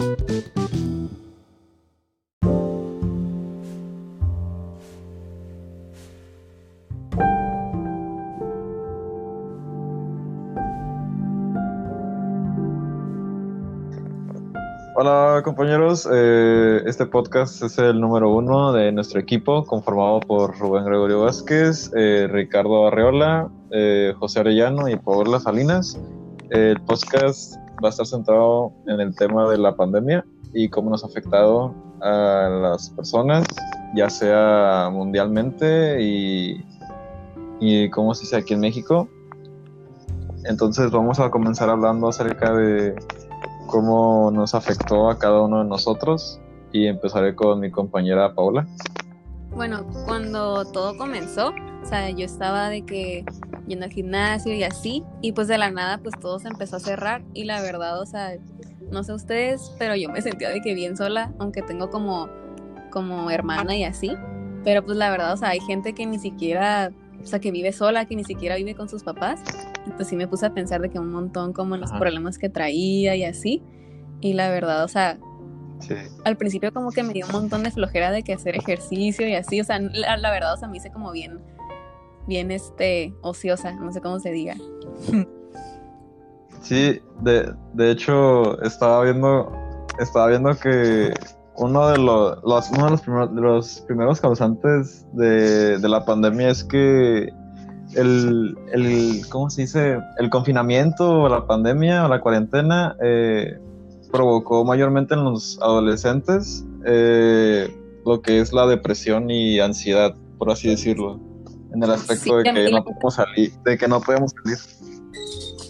[0.00, 0.16] Hola
[15.44, 21.24] compañeros, eh, este podcast es el número uno de nuestro equipo conformado por Rubén Gregorio
[21.24, 26.00] Vázquez, eh, Ricardo Arreola, eh, José Arellano y Paola Salinas.
[26.48, 31.04] El podcast va a estar centrado en el tema de la pandemia y cómo nos
[31.04, 33.46] ha afectado a las personas,
[33.94, 36.64] ya sea mundialmente y,
[37.60, 39.08] y cómo se dice aquí en México.
[40.44, 42.94] Entonces vamos a comenzar hablando acerca de
[43.66, 46.40] cómo nos afectó a cada uno de nosotros
[46.72, 48.66] y empezaré con mi compañera Paula.
[49.54, 51.48] Bueno, cuando todo comenzó,
[51.82, 53.24] o sea, yo estaba de que
[53.70, 56.80] yendo al gimnasio y así, y pues de la nada pues todo se empezó a
[56.80, 58.32] cerrar y la verdad, o sea,
[58.90, 62.28] no sé ustedes, pero yo me sentía de que bien sola, aunque tengo como,
[62.90, 64.12] como hermana y así,
[64.64, 66.90] pero pues la verdad, o sea, hay gente que ni siquiera,
[67.22, 69.40] o sea, que vive sola, que ni siquiera vive con sus papás,
[69.86, 72.00] y pues sí me puse a pensar de que un montón como los Ajá.
[72.00, 73.62] problemas que traía y así,
[74.20, 75.18] y la verdad, o sea,
[75.78, 75.94] Sí.
[76.26, 79.34] al principio como que me dio un montón de flojera de que hacer ejercicio y
[79.34, 81.38] así, o sea, la, la verdad, o sea, me hice como bien,
[82.30, 84.54] bien, este, ociosa, no sé cómo se diga.
[86.62, 89.50] Sí, de, de hecho estaba viendo,
[89.98, 91.12] estaba viendo que
[91.56, 96.50] uno de los, uno de los, primeros, de los primeros causantes de, de la pandemia
[96.50, 97.32] es que
[97.96, 99.98] el, el, ¿cómo se dice?
[100.18, 103.58] El confinamiento o la pandemia o la cuarentena eh,
[104.12, 107.74] provocó mayormente en los adolescentes eh,
[108.06, 111.18] lo que es la depresión y ansiedad, por así decirlo,
[111.74, 114.58] en el aspecto Sí, de que no podemos salir, de que no podemos salir.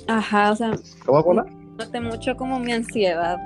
[0.09, 0.73] Ajá, o sea,
[1.07, 1.45] ¿Cómo, Paula?
[1.79, 3.39] noté mucho como mi ansiedad.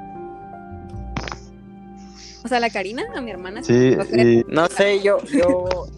[2.44, 3.62] O sea, la Karina, a mi hermana.
[3.62, 5.64] Sí, creo- y No sé, yo, yo.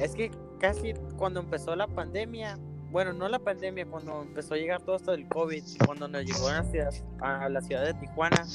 [0.00, 2.56] Es que casi cuando empezó la pandemia,
[2.92, 6.48] bueno, no la pandemia, cuando empezó a llegar todo esto del COVID, cuando nos llegó
[6.48, 6.90] a la ciudad,
[7.20, 8.46] a la ciudad de Tijuana,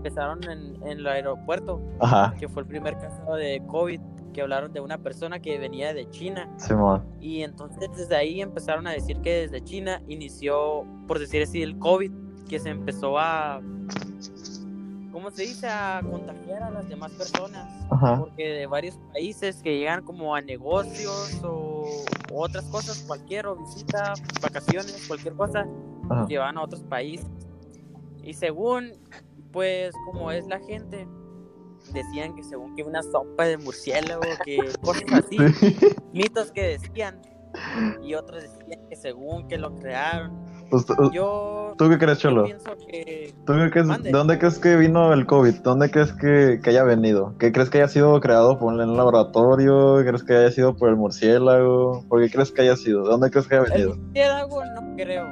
[0.00, 4.00] empezaron en, en el aeropuerto, ajá, que fue el primer caso de COVID,
[4.32, 6.48] que hablaron de una persona que venía de China.
[6.56, 7.04] Simón.
[7.20, 11.78] Y entonces desde ahí empezaron a decir que desde China inició, por decir así, el
[11.78, 12.10] COVID,
[12.48, 13.60] que se empezó a,
[15.12, 17.68] ¿cómo se dice?, a contagiar a las demás personas.
[17.90, 18.20] Ajá.
[18.20, 21.84] Porque de varios países que llegan como a negocios o,
[22.32, 25.66] o otras cosas, cualquier, o visita, vacaciones, cualquier cosa,
[26.08, 26.26] Ajá.
[26.26, 27.28] llevan a otros países.
[28.22, 28.92] Y según,
[29.52, 31.06] pues, como es la gente,
[31.92, 35.76] decían que según que una sopa de murciélago, que cosas así Sí.
[36.12, 37.20] mitos que decían
[38.02, 40.38] y otros decían que según que lo crearon.
[40.70, 42.44] Pues, ¿tú- Yo, ¿Tú qué crees, Cholo?
[42.44, 44.12] que ¿Tú qué crees- Mande.
[44.12, 45.54] ¿De dónde crees que vino el COVID?
[45.62, 47.34] ¿Dónde crees que, que haya venido?
[47.40, 49.96] ¿Qué crees que haya sido creado por en un laboratorio?
[50.06, 52.04] ¿Crees que haya sido por el murciélago?
[52.08, 53.02] ¿Por qué crees que haya sido?
[53.02, 53.96] ¿De dónde crees que haya el venido?
[53.96, 55.26] murciélago no creo,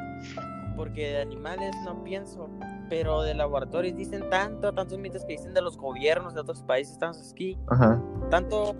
[0.99, 2.49] porque de animales no pienso,
[2.89, 6.99] pero de laboratorios dicen tanto, tantos mitos que dicen de los gobiernos de otros países,
[6.99, 8.03] tantos aquí, Ajá.
[8.31, 8.75] tantos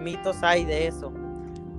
[0.00, 1.12] mitos hay de eso.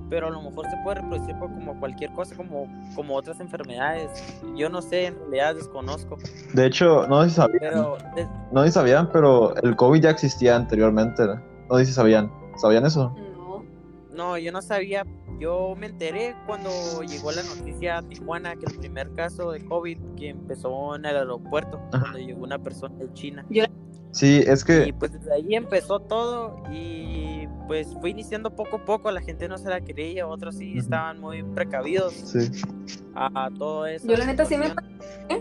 [0.08, 4.08] Pero a lo mejor se puede reproducir por como cualquier cosa, como, como otras enfermedades.
[4.54, 6.16] Yo no sé, en realidad desconozco.
[6.54, 10.00] De hecho, no sé si sabían, Pero de- no sé si sabían, pero el COVID
[10.00, 11.24] ya existía anteriormente.
[11.68, 12.30] No sé si sabían.
[12.56, 13.12] ¿Sabían eso?
[13.36, 13.64] No.
[14.14, 15.02] No, yo no sabía.
[15.38, 16.70] Yo me enteré cuando
[17.02, 21.16] llegó la noticia a Tijuana que el primer caso de COVID que empezó en el
[21.16, 22.00] aeropuerto, Ajá.
[22.00, 23.44] cuando llegó una persona de China.
[24.12, 24.94] Sí, es Y que...
[24.98, 29.10] pues desde ahí empezó todo y pues fue iniciando poco a poco.
[29.10, 32.50] La gente no se la creía, otros sí estaban muy precavidos Sí.
[33.14, 34.06] a, a todo eso.
[34.06, 34.72] Yo la neta sí me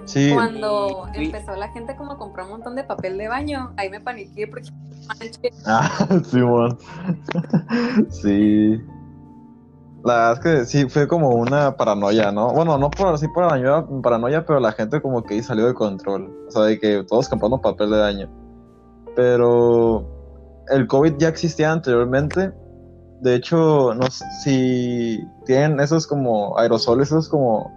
[0.06, 0.32] Sí.
[0.34, 3.72] Cuando Y- y- empezó la gente como a comprar un montón de papel de baño,
[3.78, 4.70] ahí me paniqué porque
[5.08, 5.90] manches, Ah,
[6.30, 6.78] Simón.
[8.10, 8.82] sí.
[10.06, 12.54] La verdad es que sí, fue como una paranoia, ¿no?
[12.54, 16.32] Bueno, no por así paranoia, paranoia, pero la gente como que salió de control.
[16.48, 18.30] O sea, de que todos comprando papel de daño.
[19.16, 20.08] Pero
[20.70, 22.54] el COVID ya existía anteriormente.
[23.22, 27.72] De hecho, no sé si tienen esos como aerosoles, esos como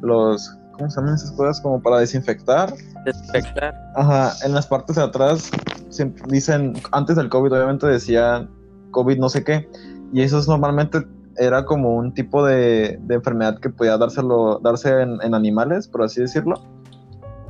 [0.00, 1.60] los, ¿cómo se llaman esas cosas?
[1.60, 2.74] Como para desinfectar.
[3.04, 3.72] Desinfectar.
[3.94, 5.48] Ajá, en las partes de atrás
[5.90, 8.50] siempre dicen, antes del COVID obviamente decían
[8.90, 9.68] COVID no sé qué,
[10.12, 11.06] y eso es normalmente
[11.38, 16.02] era como un tipo de, de enfermedad que podía dárselo, darse en, en animales, por
[16.02, 16.60] así decirlo,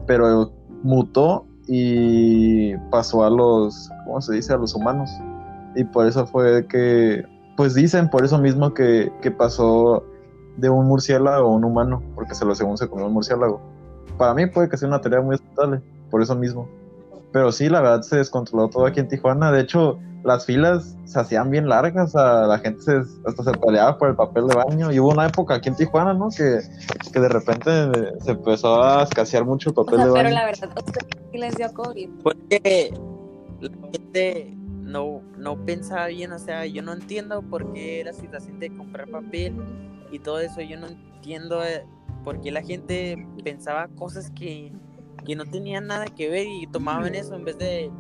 [0.07, 0.53] pero
[0.83, 4.53] mutó y pasó a los, ¿cómo se dice?
[4.53, 5.11] A los humanos.
[5.75, 7.25] Y por eso fue que,
[7.57, 10.05] pues dicen por eso mismo que, que pasó
[10.57, 13.61] de un murciélago a un humano, porque se lo según se comió un murciélago.
[14.17, 15.81] para mí puede que sea una tarea muy aceptable,
[16.11, 16.69] por eso mismo.
[17.33, 19.53] Pero sí, la verdad se descontroló todo aquí en Tijuana.
[19.53, 23.97] De hecho, las filas se hacían bien largas, a la gente se, hasta se peleaba
[23.99, 24.93] por el papel de baño.
[24.93, 26.29] Y hubo una época aquí en Tijuana, ¿no?
[26.31, 26.61] Que,
[27.13, 27.71] que de repente
[28.21, 30.35] se empezó a escasear mucho el O papel sea, de pero baño.
[30.35, 32.11] la verdad, ¿a ustedes qué les dio COVID?
[32.23, 32.93] Porque
[33.61, 38.59] la gente no, no pensaba bien, o sea, yo no entiendo por qué la situación
[38.59, 39.55] de comprar papel
[40.11, 41.85] y todo eso, yo no entiendo eh,
[42.25, 44.73] por qué la gente pensaba cosas que,
[45.27, 47.91] que no tenían nada que ver y tomaban eso en vez de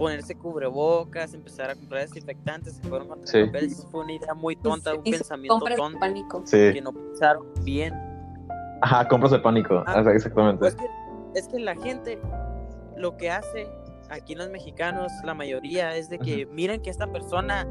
[0.00, 3.38] ponerse cubrebocas, empezar a comprar desinfectantes, se fueron contra Sí.
[3.38, 6.42] el papel, eso fue una idea muy tonta, un Y pensamiento compras de tonto pánico.
[6.46, 7.94] Sí, que no pensaron bien.
[8.82, 10.58] ajá, compras de pánico, Ah, ajá, exactamente.
[10.58, 10.86] Pues que,
[11.34, 12.18] es que la gente
[12.96, 13.68] lo que hace
[14.08, 17.66] aquí los mexicanos, la mayoría, es de que miren que esta persona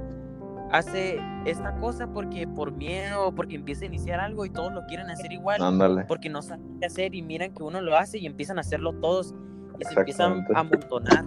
[0.71, 5.09] hace esta cosa porque por miedo, porque empieza a iniciar algo y todos lo quieren
[5.09, 6.05] hacer igual, Ándale.
[6.05, 8.93] porque no saben qué hacer y miran que uno lo hace y empiezan a hacerlo
[8.93, 9.33] todos
[9.79, 11.25] y se empiezan a amontonar.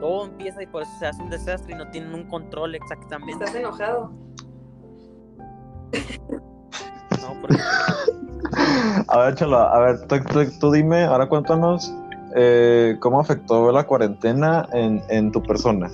[0.00, 3.32] Todo empieza y por eso se hace un desastre y no tienen un control exactamente.
[3.44, 4.10] ¿Estás enojado?
[7.22, 7.56] No, porque
[9.08, 11.92] A ver, Cholo, a ver, tú, tú- tú dime, ahora cuéntanos
[12.34, 15.90] eh, cómo afectó la cuarentena en, en tu persona.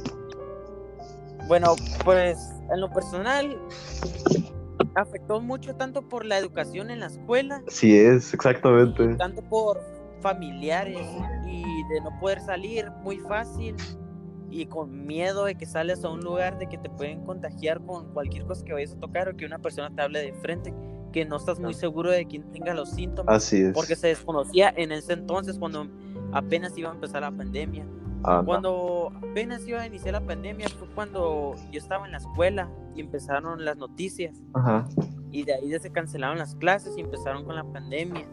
[1.48, 2.38] Bueno, pues
[2.72, 3.58] en lo personal
[4.94, 9.14] afectó mucho tanto por la educación en la escuela, Sí es, exactamente.
[9.16, 9.80] tanto por
[10.22, 11.06] familiares
[11.46, 13.76] y de no poder salir muy fácil
[14.50, 18.12] y con miedo de que sales a un lugar de que te pueden contagiar con
[18.12, 20.74] cualquier cosa que vayas a tocar o que una persona te hable de frente,
[21.12, 23.72] que no estás muy seguro de quién tenga los síntomas, Así es.
[23.74, 25.86] porque se desconocía en ese entonces cuando
[26.32, 27.86] apenas iba a empezar la pandemia.
[28.44, 33.00] Cuando apenas iba a iniciar la pandemia fue cuando yo estaba en la escuela y
[33.00, 34.86] empezaron las noticias Ajá.
[35.32, 38.24] y de ahí ya se cancelaron las clases y empezaron con la pandemia.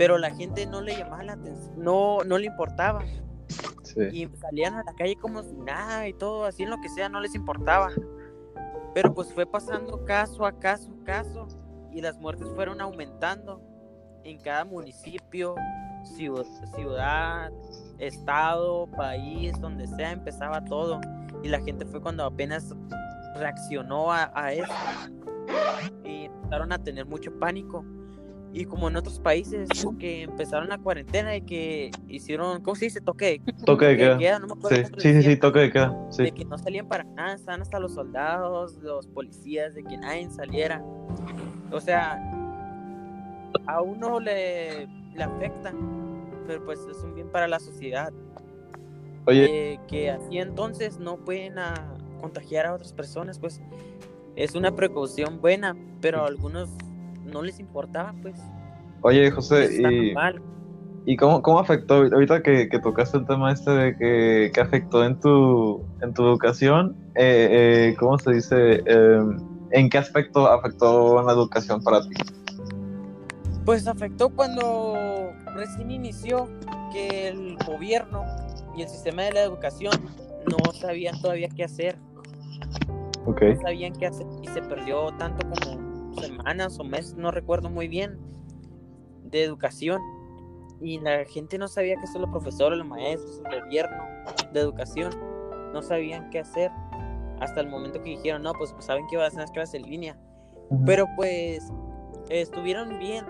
[0.00, 3.02] Pero la gente no le llamaba la atención, no, no le importaba
[3.82, 4.00] Sí.
[4.12, 7.10] y salían a la calle como si nada y todo, así en lo que sea,
[7.10, 7.88] no les importaba.
[8.94, 11.46] Pero pues fue pasando caso a caso, caso
[11.92, 13.60] y las muertes fueron aumentando
[14.24, 15.54] en cada municipio,
[16.16, 17.52] ciu- ciudad,
[17.98, 20.98] estado, país, donde sea, empezaba todo.
[21.42, 22.74] Y la gente fue cuando apenas
[23.34, 24.72] reaccionó a, a eso
[26.04, 27.84] y empezaron a tener mucho pánico.
[28.52, 29.68] Y como en otros países
[30.00, 33.00] que empezaron la cuarentena y que hicieron, ¿cómo se dice?
[33.00, 34.18] Toque, Toque de queda.
[34.18, 35.88] queda, no me acuerdo Sí, sí, sí, decían sí, toque de queda.
[36.18, 36.32] de Sí.
[36.32, 40.82] que no salían para nada, estaban hasta los soldados, los policías, de que nadie saliera.
[41.70, 42.18] O sea,
[43.66, 45.72] a uno le, le afecta,
[46.46, 48.12] pero pues es un bien para la sociedad.
[49.26, 51.74] Oye, Eh, que así entonces no pueden a,
[52.20, 53.60] contagiar a otras personas, pues
[54.34, 56.68] es una precaución buena, pero algunos
[57.30, 58.36] no les importaba, pues.
[59.02, 60.42] oye, José, está y, mal.
[61.06, 65.04] ¿y cómo, cómo afectó, ahorita que, que tocaste el tema este de que, que afectó
[65.04, 68.82] en tu, en tu educación, eh, eh, ¿cómo se dice?
[68.84, 69.20] Eh,
[69.72, 72.14] ¿En qué aspecto afectó en la educación para ti?
[73.64, 76.48] Pues afectó cuando recién inició
[76.92, 78.24] que el gobierno
[78.76, 79.92] y el sistema de la educación
[80.46, 81.96] no sabían todavía qué hacer,
[83.26, 85.89] no sabían qué hacer y se perdió tanto como
[86.50, 88.18] semanas o meses, no recuerdo muy bien,
[89.24, 90.00] de educación.
[90.80, 94.02] Y la gente no sabía qué son los profesores, los maestros, el gobierno
[94.52, 95.12] de educación,
[95.72, 96.70] no sabían qué hacer.
[97.40, 99.74] Hasta el momento que dijeron, no, pues, pues saben que van a hacer las clases
[99.74, 100.16] en línea.
[100.86, 101.62] Pero pues
[102.28, 103.24] estuvieron bien.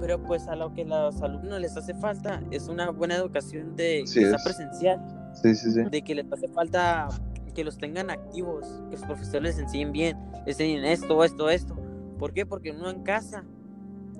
[0.00, 3.74] Pero pues a lo que a los alumnos les hace falta es una buena educación
[3.76, 4.44] de Sí que es.
[4.44, 5.00] presencial,
[5.32, 5.82] Sí, sí, sí.
[5.90, 7.08] de que les hace falta
[7.54, 11.74] que los tengan activos, que los profesores les enseñen bien, les enseñen esto, esto, esto.
[12.18, 12.46] ¿Por qué?
[12.46, 13.44] Porque uno en casa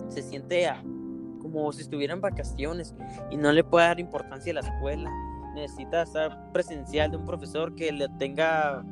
[0.09, 0.83] se siente a-
[1.41, 2.95] como si estuviera en vacaciones
[3.31, 5.11] y no le puede dar importancia a la escuela.
[5.55, 8.85] Necesita estar presencial de un profesor que le tenga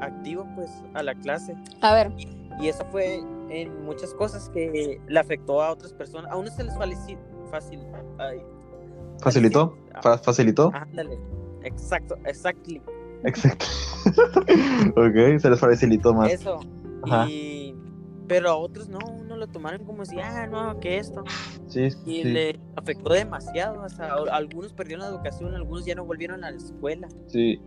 [0.00, 1.54] activo pues a la clase.
[1.82, 2.12] A ver,
[2.60, 6.30] Y eso fue en muchas cosas que le afectó a otras personas.
[6.32, 7.20] A unos se les facilitó.
[7.50, 7.80] Facil,
[9.20, 9.78] ¿Facilitó?
[9.94, 10.00] Ah.
[10.02, 10.70] Fa- ¿Facilitó?
[10.74, 11.18] ándale.
[11.62, 12.82] Exacto, exactly.
[13.24, 13.64] Exacto.
[14.96, 16.32] ok, se les facilitó más.
[16.32, 16.58] Eso.
[17.04, 17.26] Ajá.
[17.28, 17.57] Y,
[18.28, 21.24] pero a otros no, uno lo tomaron como si, ah, no, que esto.
[21.66, 22.24] Sí, Y sí.
[22.24, 23.82] le afectó demasiado.
[23.82, 27.08] O sea, algunos perdieron la educación, algunos ya no volvieron a la escuela.
[27.26, 27.60] sí.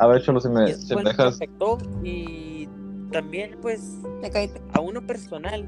[0.00, 1.34] A ver, Cholo, si Y me, si me dejas.
[1.34, 1.76] afectó.
[2.04, 2.68] Y
[3.10, 3.98] también, pues,
[4.72, 5.66] a uno personal.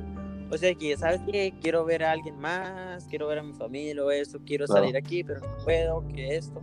[0.52, 4.04] O sea, que sabes que quiero ver a alguien más, quiero ver a mi familia
[4.04, 4.82] o eso, quiero Claro.
[4.82, 6.62] salir aquí, pero no puedo, que esto.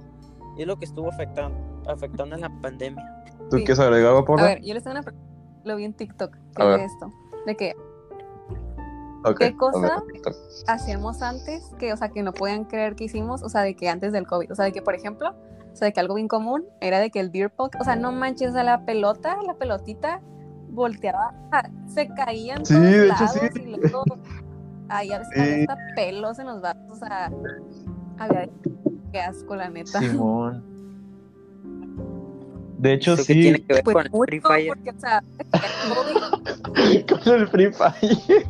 [0.57, 1.57] Y es lo que estuvo afectando,
[1.87, 3.03] afectando en la pandemia.
[3.49, 3.63] ¿Tú Sí.
[3.65, 4.43] quieres agregar algo, A Paula?
[4.43, 5.27] ver, yo les tengo una pregunta.
[5.65, 6.37] Lo vi en TikTok.
[6.57, 6.79] Ver.
[6.79, 7.11] de esto.
[7.47, 7.75] De que
[9.39, 10.03] ¿Qué cosa?
[10.67, 13.89] Hacíamos antes que, o sea, que no podían creer que hicimos, o sea, de que
[13.89, 15.31] antes del COVID, o sea, de que, por ejemplo,
[15.73, 17.95] o sea, de que algo bien común era de que el beer pong, o sea,
[17.95, 20.21] no manches, a la pelota, la pelotita
[20.69, 21.33] volteaba,
[21.87, 22.89] se caían Sí, todos
[23.33, 23.61] de hecho, sí.
[23.63, 24.03] y luego
[24.89, 25.13] ahí Sí.
[25.13, 27.31] había hasta pelos en los vasos, o sea,
[28.19, 28.49] había
[29.11, 29.99] qué asco, la neta.
[29.99, 30.63] Simón.
[32.77, 33.41] De hecho, ¿Eso qué sí.
[33.41, 34.67] tiene que ver Pues con el Free Fire?
[34.75, 35.23] porque, o sea,
[37.23, 38.45] con el Free Fire.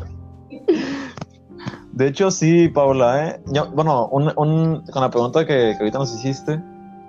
[1.94, 3.42] De hecho, sí, Paula, ¿eh?
[3.48, 6.62] Yo- bueno, un- un- con la pregunta que, que ahorita nos hiciste,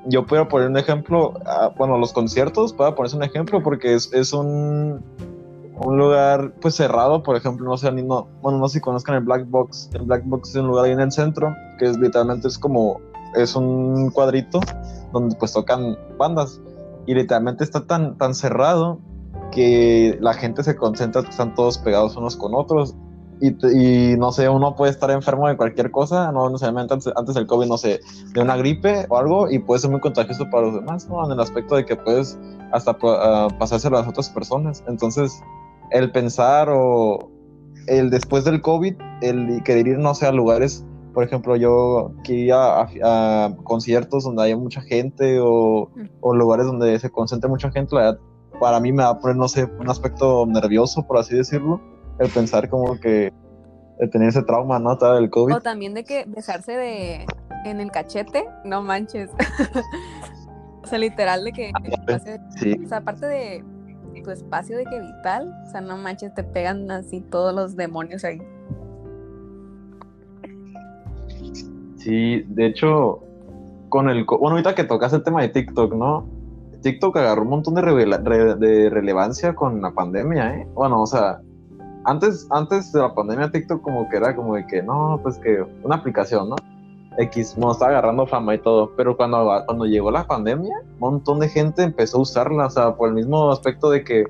[0.07, 4.11] yo puedo poner un ejemplo, ah, bueno, los conciertos, puedo ponerse un ejemplo porque es,
[4.15, 5.05] es un,
[5.79, 9.17] un lugar pues cerrado, por ejemplo, no sé, ni no, bueno, no sé si conozcan
[9.17, 11.99] el Black Box, el Black Box es un lugar ahí en el centro, que es
[11.99, 13.01] literalmente es como,
[13.37, 14.61] es un cuadrito
[15.13, 16.59] donde pues tocan bandas
[17.09, 19.01] y literalmente está tan, tan cerrado
[19.51, 22.95] que la gente se concentra, están todos pegados unos con otros
[23.41, 27.35] y, y no sé, uno puede estar enfermo de cualquier cosa, no necesariamente antes, antes
[27.35, 28.01] del COVID, no sé,
[28.35, 31.25] de una gripe o algo y puede ser muy contagioso para los demás, ¿no?
[31.25, 32.39] En el aspecto de que puedes
[32.73, 34.85] hasta ah, pasárselo a las otras personas.
[34.87, 35.33] Entonces,
[35.93, 37.31] el pensar o
[37.87, 40.85] el después del COVID, el querer ir, no sé, a lugares,
[41.19, 46.97] por ejemplo, yo que a, a conciertos donde haya mucha gente o, o lugares donde
[47.01, 48.19] se concentre mucha gente, la verdad,
[48.61, 51.81] para mí me va a poner, no sé, un aspecto nervioso, por así decirlo,
[52.21, 53.33] el pensar como que
[53.99, 54.97] el tener ese trauma, ¿no?
[54.97, 55.57] Tal del COVID.
[55.57, 57.27] o también de que besarse de
[57.65, 59.29] en el cachete, no manches.
[60.85, 61.73] o sea, literal de que
[62.07, 63.65] hace- Sí, O sea, aparte de
[64.23, 68.23] tu espacio de que vital, o sea, no manches, te pegan así todos los demonios
[68.25, 68.39] ahí.
[71.99, 73.21] Sí, de hecho,
[73.91, 74.25] con el...
[74.25, 76.27] Bueno, ahorita que tocas el tema de TikTok, ¿no?
[76.83, 80.69] TikTok agarró un montón de, revela- re- de relevancia con la pandemia, ¿eh?
[80.75, 81.41] Bueno, o sea,
[82.05, 85.65] antes, antes de la pandemia TikTok como que era como de que, no, pues que
[85.83, 86.57] una aplicación, ¿no?
[87.19, 91.41] X, no, estaba agarrando fama y todo, pero cuando, cuando llegó la pandemia, un montón
[91.41, 94.25] de gente empezó a usarla, o sea, por el mismo aspecto de que,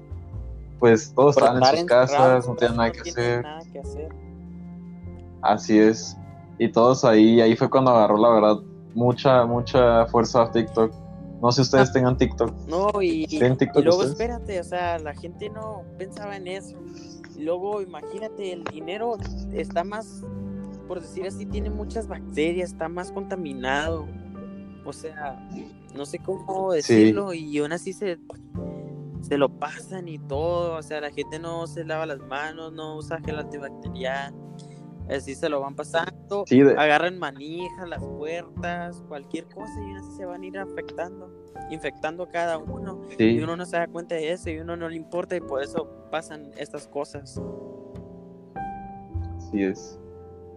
[0.78, 3.42] pues, todos estaban en sus casas, no tenían nada que tienen hacer.
[3.42, 4.08] nada que hacer.
[5.42, 6.16] Así es.
[6.58, 8.56] Y todos ahí, ahí fue cuando agarró la verdad
[8.94, 10.92] mucha, mucha fuerza a TikTok.
[11.40, 12.52] No sé si ustedes tengan TikTok.
[12.66, 14.20] No, y, ¿Tienen y TikTok luego ustedes?
[14.20, 16.76] espérate, o sea, la gente no pensaba en eso.
[17.36, 19.16] Y luego imagínate, el dinero
[19.52, 20.24] está más,
[20.88, 24.06] por decir así, tiene muchas bacterias, está más contaminado.
[24.84, 25.48] O sea,
[25.94, 28.18] no sé cómo decirlo, y aún así se,
[29.20, 30.76] se lo pasan y todo.
[30.76, 34.34] O sea, la gente no se lava las manos, no usa gel antibacterial.
[35.10, 40.10] Así se lo van pasando Sí, de- agarran manijas, las puertas, cualquier cosa y así
[40.18, 41.30] se van a ir afectando,
[41.70, 43.00] infectando a cada uno.
[43.18, 45.62] Y uno no se da cuenta de eso y uno no le importa y por
[45.62, 47.40] eso pasan estas cosas.
[49.38, 49.98] Así es.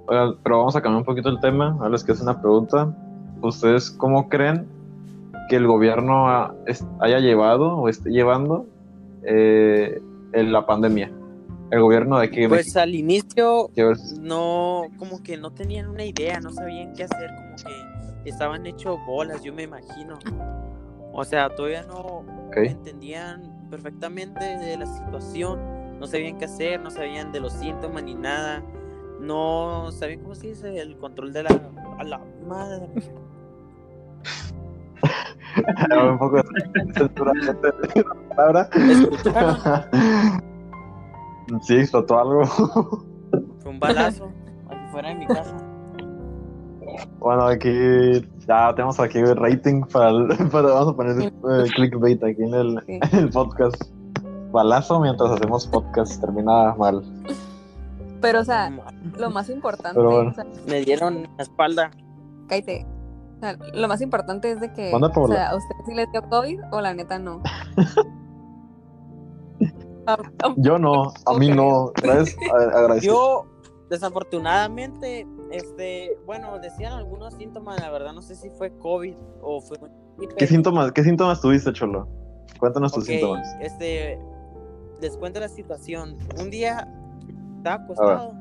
[0.07, 1.77] Pero vamos a cambiar un poquito el tema.
[1.81, 2.93] A los que es una pregunta.
[3.41, 4.67] ¿Ustedes cómo creen
[5.49, 6.27] que el gobierno
[6.99, 8.65] haya llevado o esté llevando
[9.23, 10.01] eh,
[10.33, 11.09] en la pandemia?
[11.71, 12.79] El gobierno de aquí de Pues México.
[12.81, 13.69] al inicio
[14.19, 17.55] no, como que no tenían una idea, no sabían qué hacer, como
[18.23, 20.19] que estaban hechos bolas, yo me imagino.
[21.13, 22.25] O sea, todavía no
[22.55, 25.59] entendían perfectamente de la situación,
[25.97, 28.61] no sabían qué hacer, no sabían de los síntomas ni nada,
[29.21, 31.61] no sabían cómo se dice el control de la
[31.99, 32.89] a la madre.
[36.11, 36.43] un poco de
[38.35, 38.69] palabra.
[41.61, 42.45] Sí, explotó algo.
[42.45, 44.29] Fue un balazo
[44.69, 45.57] aquí fuera de mi casa.
[47.19, 47.69] Bueno, aquí
[48.47, 52.53] ya tenemos aquí el rating para, el- para- vamos a poner eh, clickbait aquí en
[52.53, 52.99] el, Sí.
[53.11, 53.81] en el podcast.
[54.51, 57.01] Balazo mientras hacemos podcast termina mal.
[58.19, 58.69] Pero, o sea,
[59.17, 60.31] lo más importante, Pero bueno.
[60.31, 61.91] o sea, Me dieron la espalda.
[62.47, 62.85] cállate.
[63.37, 66.21] O sea, lo más importante es de que, o sea, ¿a usted sí le dio
[66.29, 67.41] COVID o la neta no?
[70.57, 71.91] Yo no, a mí no.
[71.95, 73.13] Agradecido.
[73.13, 73.45] Yo,
[73.89, 79.77] desafortunadamente, este, bueno, decían algunos síntomas, la verdad no sé si fue COVID o fue...
[80.37, 82.07] ¿Qué síntomas, ¿Qué síntomas tuviste, Cholo?
[82.59, 83.47] Cuéntanos tus síntomas.
[83.59, 84.19] este,
[85.01, 86.17] les cuento la situación.
[86.39, 86.87] Un día
[87.57, 88.33] estaba acostado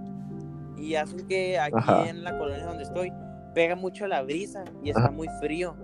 [0.77, 2.09] y hace que aquí Ajá.
[2.09, 3.13] en la colonia donde estoy
[3.55, 5.11] pega mucho la brisa y está Ajá.
[5.11, 5.75] muy frío.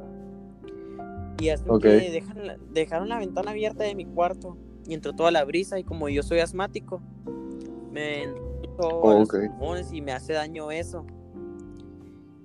[1.39, 1.83] Y hace Ok.
[1.83, 2.39] que dejan
[2.73, 4.57] dejaron la ventana abierta de mi cuarto
[4.87, 7.01] y entró toda la brisa y como yo soy asmático,
[7.91, 8.47] me entró
[8.79, 9.37] Oh, los ok.
[9.59, 11.07] pulmones y me hace daño eso.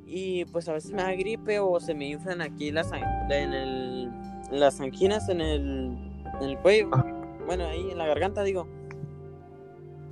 [0.06, 2.90] Y pues a veces me da gripe o se me inflan aquí las,
[3.30, 4.10] en el,
[4.52, 5.98] las anginas en el,
[6.42, 6.90] en el cuello.
[6.94, 7.06] Ah.
[7.46, 8.66] Bueno, ahí en la garganta digo.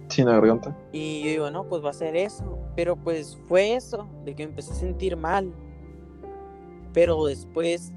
[0.10, 0.76] Sí, la garganta.
[0.92, 2.58] Y yo digo, no, pues va a ser eso.
[2.76, 5.54] Pero pues fue eso, de que me empecé a sentir mal.
[6.94, 7.94] Pero después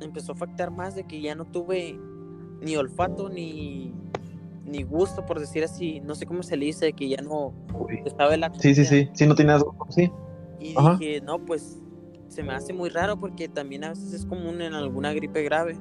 [0.00, 1.98] empezó a afectar más de que ya no tuve
[2.64, 3.92] ni olfato ni,
[4.64, 6.00] ni gusto, por decir así.
[6.00, 7.52] No sé cómo se le dice, que ya no
[8.32, 9.08] en la Sí, sí, sí.
[9.12, 9.64] Sí, no tenías.
[9.90, 10.10] Sí.
[10.60, 10.96] Y Ajá.
[10.96, 11.80] dije, no, pues
[12.28, 15.76] se me hace muy raro porque también a veces es común en alguna gripe grave.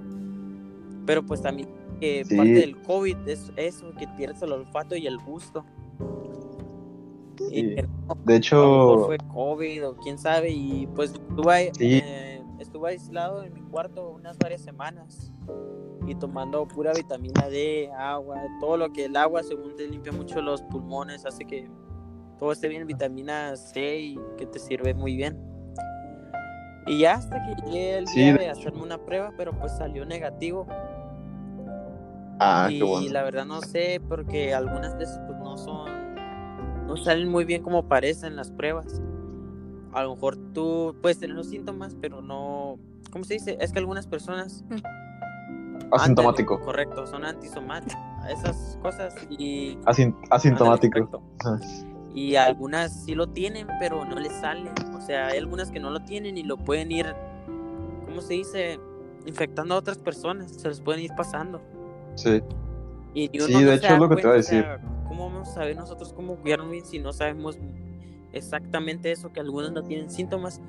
[1.06, 2.36] Pero pues también que Sí.
[2.36, 5.64] parte del COVID es eso, que pierdes el olfato y el gusto.
[7.50, 7.76] Sí.
[8.08, 10.52] no, De hecho, fue COVID o quién sabe.
[10.52, 11.14] Y pues
[11.78, 12.02] Sí.
[12.04, 12.23] eh,
[12.84, 15.32] estuve aislado en mi cuarto unas varias semanas.
[16.06, 20.42] Y tomando pura vitamina D, agua, todo lo que el agua según te limpia mucho
[20.42, 21.70] los pulmones, hace que
[22.38, 25.40] todo esté bien, vitamina C y que te sirve muy bien.
[26.88, 30.06] Y ya hasta que llegué el Sí, día de hacerme una prueba, pero pues salió
[30.06, 30.68] negativo.
[32.40, 33.10] ah, y qué bueno.
[33.14, 36.16] la verdad no sé, porque algunas veces pues no son,
[36.88, 39.02] no salen muy bien como parecen las pruebas.
[39.94, 42.78] A lo mejor tú puedes tener los síntomas, pero no,
[43.12, 43.58] ¿cómo se dice?
[43.60, 44.64] Es que algunas personas...
[45.92, 46.54] Asintomático.
[46.56, 48.02] Ándale, correcto, son antisomáticos.
[48.30, 49.76] Esas cosas y...
[49.86, 51.22] Asin- ándale, asintomático.
[52.16, 54.70] Y algunas sí lo tienen, pero no les salen.
[54.96, 57.14] O sea, hay algunas que no lo tienen y lo pueden ir,
[58.06, 58.80] ¿cómo se dice?
[59.26, 61.62] Infectando a otras personas, se les pueden ir pasando.
[62.16, 62.42] Sí.
[63.14, 64.62] Y Sí, no de hecho, es lo que te iba a cuenta, o decir.
[64.64, 67.58] sea, ¿Cómo vamos a saber nosotros cómo cuidarnos bien si no sabemos
[68.34, 69.32] exactamente eso?
[69.32, 70.62] Que algunos no tienen síntomas,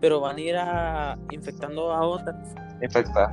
[0.00, 2.54] pero van a ir a, infectando a otras.
[2.82, 3.30] Infecta.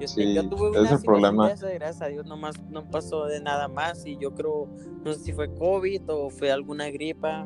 [0.00, 1.46] Yo, Sí, yo tuve ese una es el problema.
[1.48, 4.06] de esa, gracias a Dios, nomás no pasó de nada más.
[4.06, 4.68] Y yo creo,
[5.04, 7.44] no sé si fue COVID o fue alguna gripa,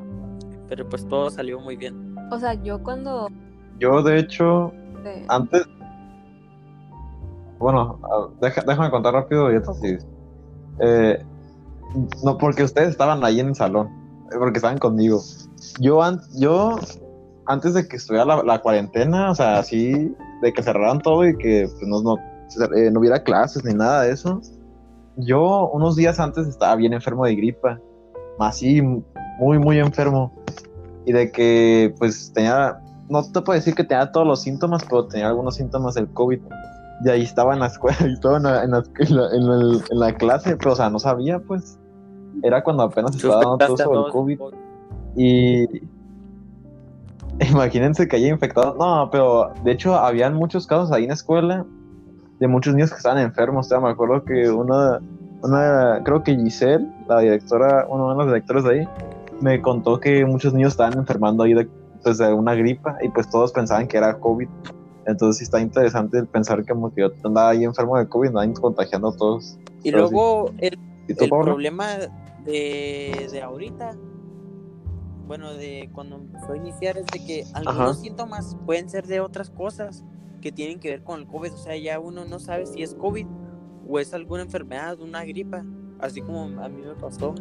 [0.69, 2.15] pero pues todo salió muy bien.
[2.31, 3.29] O sea, yo cuando...
[3.79, 4.71] Yo, de hecho,
[5.29, 5.67] antes.
[7.59, 7.99] Bueno,
[8.41, 10.07] deja- déjame contar rápido y te sigues.
[10.81, 11.25] Eh,
[12.25, 13.89] no, porque ustedes estaban ahí en el salón,
[14.39, 15.21] porque estaban conmigo.
[15.81, 16.79] Yo, an- yo
[17.47, 21.37] antes de que estuviera la, la cuarentena, o sea, así, de que cerraran todo y
[21.39, 22.17] que pues, no, no,
[22.77, 24.41] eh, no hubiera clases ni nada de eso,
[25.17, 27.79] yo unos días antes estaba bien enfermo de gripa,
[28.39, 28.81] así,
[29.39, 30.33] muy, muy enfermo.
[31.05, 35.07] Y de que, pues, tenía, no te puedo decir que tenía todos los síntomas, pero
[35.07, 36.41] tenía algunos síntomas del COVID.
[37.05, 39.99] Y ahí estaba en la escuela, y estaba en la, en la- en la- en
[39.99, 41.79] la clase, pero, o sea, no sabía, pues.
[42.43, 44.13] Era cuando apenas estaba dando todo del todos.
[44.13, 44.41] COVID.
[45.17, 45.67] Y
[47.51, 48.75] imagínense que haya infectado.
[48.79, 51.67] No, pero de hecho habían muchos casos ahí en la escuela
[52.41, 53.67] de muchos niños que estaban enfermos.
[53.67, 55.01] O sea, me acuerdo que una,
[55.43, 58.89] una, creo que Giselle, la directora, uno de los directores de ahí,
[59.41, 61.69] me contó que muchos niños estaban enfermando ahí de,
[62.03, 64.49] pues, de una gripa y pues todos pensaban que era COVID.
[65.07, 68.29] Entonces sí está interesante el pensar que como que yo andaba ahí enfermo de COVID,
[68.29, 69.59] andaban contagiando a todos.
[69.83, 71.87] Y Pero luego el, ¿Y tú, el problema
[72.45, 73.97] de, de ahorita,
[75.27, 77.95] bueno, de cuando empezó a iniciar, es de que algunos Ajá.
[77.95, 80.05] síntomas pueden ser de otras cosas
[80.41, 81.53] que tienen que ver con el COVID.
[81.53, 83.27] O sea, ya uno no sabe si es COVID
[83.89, 85.65] o es alguna enfermedad, una gripa,
[86.01, 87.35] así como a mí me pasó.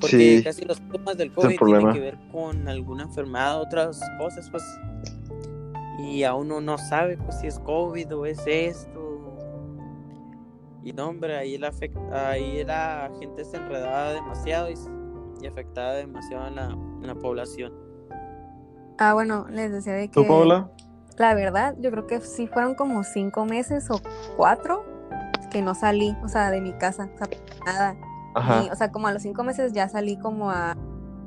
[0.00, 4.00] Porque Sí, casi los síntomas del el COVID tienen que ver con alguna enfermedad, otras
[4.18, 4.64] cosas, pues.
[5.98, 9.01] Y a uno no sabe pues, si es COVID o es esto.
[10.84, 11.72] Y no, hombre, ahí la,
[12.12, 14.74] ahí la gente se enredaba demasiado y,
[15.40, 17.72] y afectaba demasiado a la, en la población.
[18.98, 20.20] Ah, bueno, les decía de que...
[20.20, 20.70] ¿Tú, Paula?
[21.18, 24.00] La verdad, yo creo que sí fueron como cinco meses o
[24.36, 24.84] cuatro
[25.50, 27.28] que no salí, o sea, de mi casa, o sea,
[27.66, 27.96] nada.
[28.34, 28.64] Ajá.
[28.64, 30.76] Y, o sea, como a los cinco meses ya salí como a,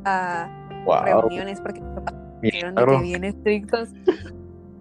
[0.03, 1.03] a Wow.
[1.03, 3.89] reuniones porque mis papás dijeron de que bien estrictos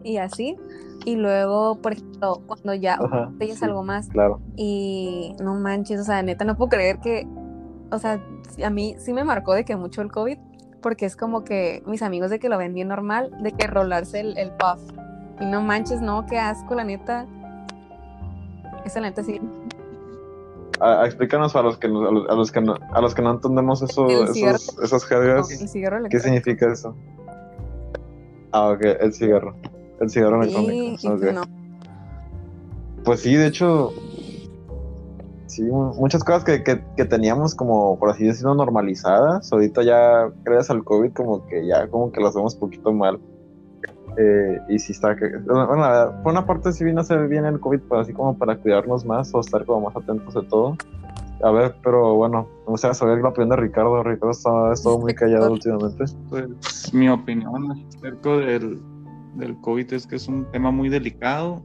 [0.04, 0.56] y así.
[1.04, 3.64] Y luego, por ejemplo, cuando ya, Ajá, es sí.
[3.64, 4.40] algo más Claro.
[4.56, 7.26] y no manches, o sea, neta, no puedo creer que,
[7.90, 8.22] o sea,
[8.64, 10.38] a mí sí me marcó de que mucho el COVID,
[10.80, 14.20] porque es como que mis amigos de que lo ven bien normal, de que rolarse
[14.20, 14.80] el, el puff.
[15.40, 17.26] Y no manches, no, qué asco, la neta.
[18.84, 19.40] Esa la neta sí.
[20.80, 23.14] A- a- explícanos para los que no- a los, a los que no, a los
[23.14, 25.48] que no entendemos eso, esos, esas no, jergas.
[25.48, 26.94] cigarro ¿Qué significa eso?
[28.52, 29.54] Ah, ok, el cigarro.
[30.00, 30.96] El cigarro Sí, electrónico.
[31.00, 31.20] y ok.
[31.20, 31.42] pues no.
[33.04, 33.90] Pues sí, de hecho,
[35.46, 40.30] sí, mu- muchas cosas que, que, que teníamos como, por así decirlo, normalizadas, ahorita ya,
[40.42, 43.20] gracias al COVID, como que ya como que las vemos poquito mal.
[44.16, 47.26] Eh, y sí está que, bueno, la verdad, por una parte sí vino a ser
[47.28, 50.42] bien el COVID, pero así como para cuidarnos más o estar como más atentos de
[50.48, 50.76] todo.
[51.42, 54.02] A ver, pero bueno, me gustaría saber la opinión de Ricardo.
[54.02, 56.04] Ricardo está, ha estado muy callado últimamente.
[56.30, 58.80] Pues mi opinión acerca del,
[59.36, 61.62] del COVID es que es un tema muy delicado.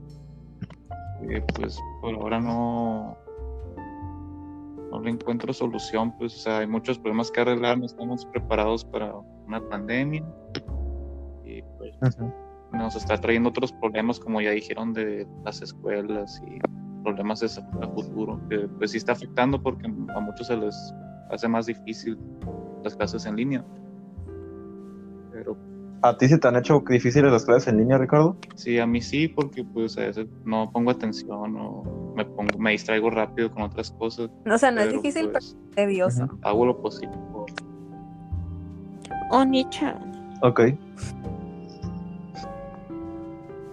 [1.27, 3.17] que, pues por ahora no,
[4.91, 8.84] no le encuentro solución, pues, o sea, hay muchos problemas que arreglar, no estamos preparados
[8.86, 9.13] para
[9.45, 10.23] una pandemia
[11.45, 11.95] y pues
[12.71, 16.60] nos está trayendo otros problemas, como ya dijeron, de las escuelas y
[17.03, 20.93] problemas de salud a futuro, que pues sí está afectando porque a muchos se les
[21.32, 22.17] hace más difícil
[22.84, 23.65] las clases en línea.
[26.01, 28.38] ¿A ti se te han hecho difíciles las clases en línea, Ricardo?
[28.55, 32.71] sí, a mí sí, porque pues a veces no pongo atención o me pongo, me
[32.71, 34.29] distraigo rápido con otras cosas.
[34.49, 36.27] O sea, no es difícil, pues, pero es tedioso.
[36.43, 37.17] Hago lo posible.
[39.31, 39.97] Oni-chan.
[40.41, 40.62] Ok.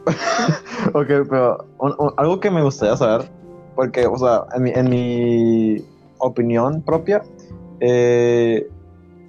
[0.95, 3.29] ok, pero un- un- algo que me gustaría saber,
[3.75, 5.85] porque, o sea, en mi, en mi
[6.19, 7.23] opinión propia,
[7.81, 8.69] eh,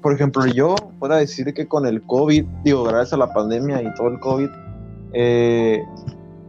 [0.08, 3.94] por ejemplo, yo puedo decir que con el COVID, digo, gracias a la pandemia y
[3.94, 4.48] todo el COVID,
[5.12, 5.82] eh,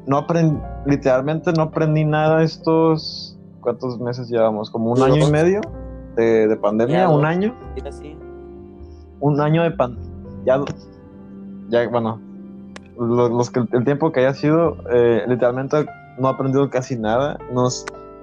[0.07, 4.71] no aprendí, literalmente no aprendí nada estos, ¿cuántos meses llevamos?
[4.71, 5.61] Como un año y medio
[6.15, 7.53] de, de pandemia, Ya, un año.
[9.19, 9.99] Un año de pan
[10.45, 10.61] ya
[11.69, 12.21] ya bueno
[12.97, 15.85] lo- los que el tiempo que haya sido eh, literalmente
[16.17, 17.39] no he aprendido casi nada.
[17.53, 17.65] No,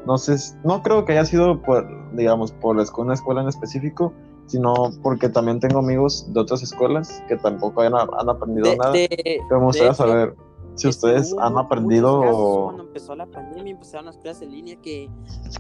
[0.08, 4.14] no sé no creo que haya sido por digamos por la una escuela en específico
[4.48, 8.92] sino porque también tengo amigos de otras escuelas que tampoco han, han aprendido De- nada
[8.92, 10.36] de- pero me gustaría saber
[10.76, 14.44] si Este, ustedes hubo han aprendido casos o- Cuando empezó la pandemia, empezaron las clases
[14.44, 15.10] en línea que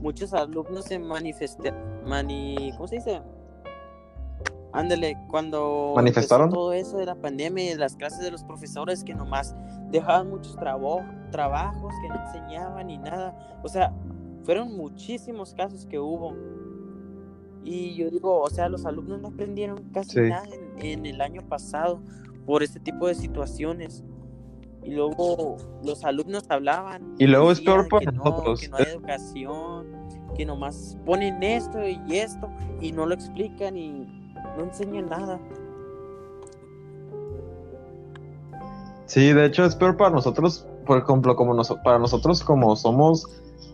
[0.02, 1.80] muchos alumnos se manifestaron.
[2.06, 3.22] Mani, ¿Cómo se dice?
[4.74, 6.50] Ándale, cuando ¿Manifestaron?
[6.50, 9.56] todo eso de la pandemia y las clases de los profesores que nomás
[9.90, 13.58] dejaban muchos trabo- trabajos, que no enseñaban ni nada.
[13.64, 13.94] O sea,
[14.44, 16.34] fueron muchísimos casos que hubo.
[17.66, 20.22] Y yo digo, o sea, los alumnos no aprendieron casi Sí.
[20.30, 20.46] nada
[20.78, 22.00] en, en el año pasado
[22.46, 24.04] por este tipo de situaciones.
[24.84, 27.16] Y luego los alumnos hablaban.
[27.18, 28.62] Y luego es peor para que no, nosotros.
[28.62, 29.88] que no hay educación,
[30.38, 32.48] que nomás ponen esto y esto
[32.80, 34.06] y no lo explican y
[34.58, 35.40] no enseñan nada.
[39.06, 43.28] Sí, de hecho es peor para nosotros, por ejemplo, como nos- para nosotros como somos,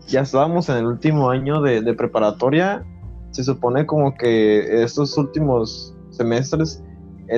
[0.06, 2.84] ya estábamos en el último año de, de preparatoria,
[3.32, 6.82] se supone como que estos últimos semestres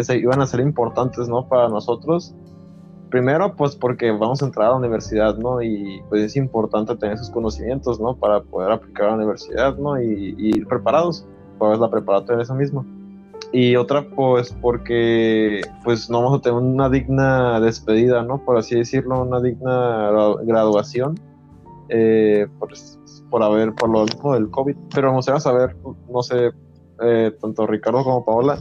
[0.02, 1.48] se iban a ser importantes, ¿no?
[1.48, 2.34] Para nosotros.
[3.10, 5.62] Primero, pues porque vamos a entrar a la universidad, ¿no?
[5.62, 8.16] Y pues es importante tener esos conocimientos, ¿no?
[8.16, 10.02] Para poder aplicar a la universidad, ¿no?
[10.02, 11.26] Y, y ir preparados,
[11.58, 12.84] pues la preparatoria es eso mismo
[13.54, 18.44] y otra pues porque pues no vamos a tener una digna despedida, ¿no?
[18.44, 21.14] Por así decirlo, una digna gra- graduación
[21.88, 22.70] eh, por,
[23.34, 24.76] por haber, por lo mismo del COVID.
[24.94, 25.76] Pero me gustaría saber,
[26.08, 26.52] no sé,
[27.02, 28.58] eh, tanto Ricardo como Paola,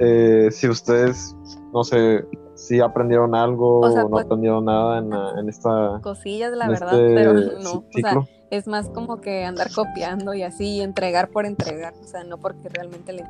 [0.00, 1.36] eh, si ustedes,
[1.72, 2.24] no sé,
[2.56, 6.00] si aprendieron algo O sea, o no pues- aprendieron nada en, en esta...
[6.02, 7.82] Cosillas, la verdad, este pero no.
[7.84, 8.28] ci- O sea, ciclo.
[8.50, 11.94] es más como que andar copiando y así, y entregar por entregar.
[12.00, 13.24] O sea, no porque realmente le.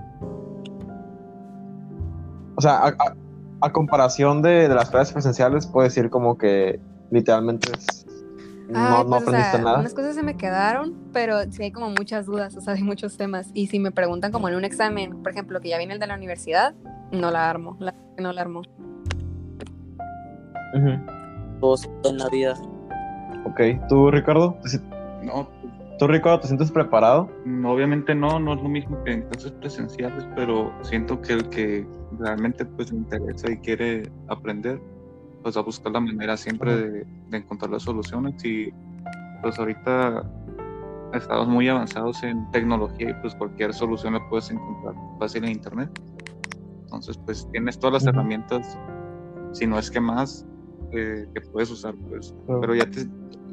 [2.56, 3.14] O sea, a, a-
[3.60, 8.06] a comparación de, de las clases presenciales, puedo decir como que literalmente es-
[8.68, 9.78] no, Ay, no pues, o aprendiste sea, nada.
[9.80, 13.16] unas cosas se me quedaron, pero sí hay como muchas dudas, o sea, hay muchos
[13.16, 13.50] temas.
[13.54, 16.06] Y si me preguntan como en un examen, por ejemplo, que ya viene el de
[16.06, 16.74] la universidad,
[17.12, 18.62] no la armo, la, no la armo.
[20.74, 20.90] Ujú.
[21.60, 22.54] Todos en la vida.
[23.46, 24.56] Ok, ¿tú, Ricardo?
[24.62, 24.80] ¿Te si-
[25.22, 25.48] No,
[25.98, 27.28] ¿Tú, Ricardo, te sientes preparado?
[27.44, 31.48] no, obviamente no, no es lo mismo que en clases presenciales, pero siento que el
[31.48, 31.86] que
[32.20, 34.80] realmente pues le interesa y quiere aprender,
[35.42, 38.72] pues a buscar la manera siempre de, de encontrar las soluciones y
[39.42, 40.24] pues ahorita
[41.14, 45.90] estamos muy avanzados en tecnología y pues cualquier solución la puedes encontrar fácil en internet.
[46.84, 48.78] Entonces pues tienes todas las herramientas,
[49.52, 50.46] si no es que más,
[50.92, 52.34] eh, que puedes usar pues.
[52.46, 53.06] Pero ya te,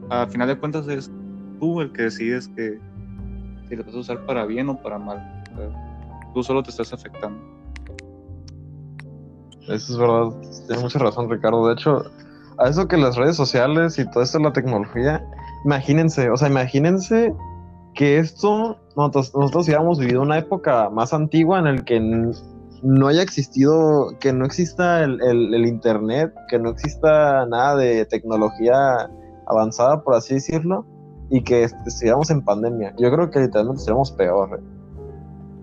[0.10, 1.12] a final de cuentas es
[1.60, 2.80] tú el que decides que
[3.68, 5.44] si lo vas a usar para bien o para mal.
[5.54, 7.55] O sea, tú solo te estás afectando.
[9.68, 10.30] Eso es verdad,
[10.68, 11.68] tienes mucha razón, Ricardo.
[11.68, 12.04] De hecho,
[12.58, 15.26] a eso que las redes sociales y todo esto de la tecnología,
[15.66, 17.34] imagínense, o sea, imagínense
[17.96, 22.00] que esto, nosotros, nosotros hubiéramos vivido una época más antigua en el que
[22.84, 28.06] no haya existido, que no exista el, el- el internet, que no exista nada de
[28.06, 29.10] tecnología
[29.48, 30.86] avanzada, por así decirlo,
[31.30, 32.94] y que estuviéramos en pandemia.
[33.00, 34.60] Yo creo que literalmente estaríamos peor.
[34.60, 34.75] ¿eh?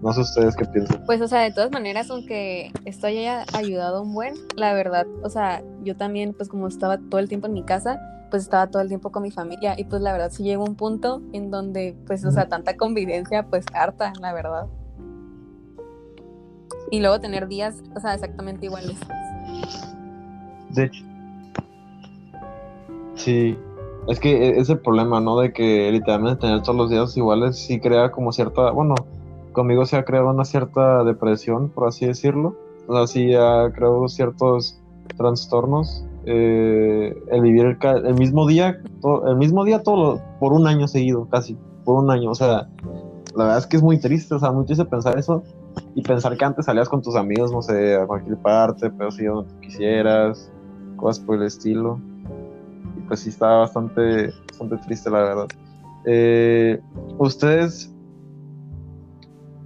[0.02, 1.04] No sé ustedes qué piensan.
[1.06, 5.30] Pues, o sea, de todas maneras, aunque esto haya ayudado un buen, la verdad, o
[5.30, 8.82] sea, yo también, pues como estaba todo el tiempo en mi casa, pues estaba todo
[8.82, 11.94] el tiempo con mi familia y pues la verdad sí llegó un punto en donde,
[12.06, 14.66] pues, o sea, tanta convivencia, pues harta, la verdad.
[16.90, 18.96] Y luego tener días, o sea, exactamente iguales.
[20.70, 21.04] De hecho.
[23.14, 23.56] Sí.
[24.08, 25.38] Es que e, es el problema, ¿no?
[25.38, 28.96] De que literalmente tener todos los días iguales sí crea como cierta, bueno,
[29.52, 32.56] conmigo se ha creado una cierta depresión, por así decirlo.
[32.86, 34.80] O sea, sí ha creado ciertos
[35.16, 36.04] trastornos.
[36.24, 38.80] Eh, el vivir el, mismo día,
[39.26, 42.30] el mismo día todo por un año seguido, casi, por un año.
[42.30, 42.68] O sea,
[43.34, 45.42] la verdad es que es muy triste, o sea, muy triste pensar eso
[45.94, 49.24] y pensar que antes salías con tus amigos, no sé, a cualquier parte, pero si
[49.24, 50.50] donde quisieras,
[50.96, 51.98] cosas por el estilo.
[52.96, 55.46] Y pues sí, estaba bastante, bastante triste, la verdad.
[56.04, 56.80] Eh,
[57.18, 57.91] ¿Ustedes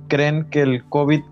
[0.08, 1.22] creen que el COVID,